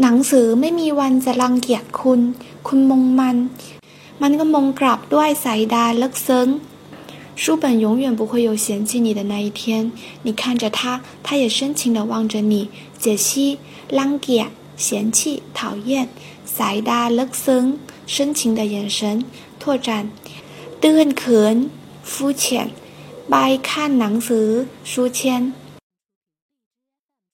[0.00, 2.20] หนังสือไม่มีวันจะรังเกียจคุณ
[2.66, 3.36] คุณมงมัน
[4.22, 6.48] มันก็มงกลับด้วยสายตาลิกซึ้ง
[7.36, 9.90] 书本永远不会有嫌弃你的那一天。
[10.22, 12.68] 你看着他，他也深情地望着你。
[12.96, 16.08] 解析冷落嫌弃、讨厌
[16.46, 19.24] ；sida l u x e n 深情的眼神。
[19.58, 20.10] 拓展
[20.80, 21.68] ：dunken
[22.04, 22.70] 肤浅
[23.28, 25.52] ；bai 看囊词书签。